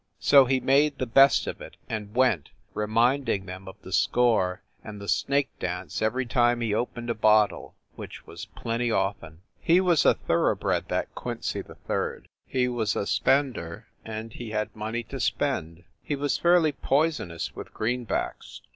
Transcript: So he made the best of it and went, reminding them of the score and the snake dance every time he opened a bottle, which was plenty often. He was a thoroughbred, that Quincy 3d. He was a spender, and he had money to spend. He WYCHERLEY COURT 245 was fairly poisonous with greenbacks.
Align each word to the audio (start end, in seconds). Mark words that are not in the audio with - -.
So 0.17 0.45
he 0.45 0.59
made 0.59 0.97
the 0.97 1.05
best 1.05 1.45
of 1.45 1.61
it 1.61 1.77
and 1.87 2.15
went, 2.15 2.49
reminding 2.73 3.45
them 3.45 3.67
of 3.67 3.79
the 3.83 3.93
score 3.93 4.63
and 4.83 4.99
the 4.99 5.07
snake 5.07 5.51
dance 5.59 6.01
every 6.01 6.25
time 6.25 6.59
he 6.59 6.73
opened 6.73 7.11
a 7.11 7.13
bottle, 7.13 7.75
which 7.95 8.25
was 8.25 8.47
plenty 8.55 8.89
often. 8.89 9.43
He 9.59 9.79
was 9.79 10.03
a 10.03 10.15
thoroughbred, 10.15 10.87
that 10.87 11.13
Quincy 11.13 11.61
3d. 11.61 12.23
He 12.47 12.67
was 12.67 12.95
a 12.95 13.05
spender, 13.05 13.89
and 14.03 14.33
he 14.33 14.49
had 14.49 14.75
money 14.75 15.03
to 15.03 15.19
spend. 15.19 15.83
He 16.01 16.15
WYCHERLEY 16.15 16.19
COURT 16.19 16.19
245 16.21 16.21
was 16.21 16.37
fairly 16.39 16.71
poisonous 17.31 17.55
with 17.55 17.71
greenbacks. 17.75 18.61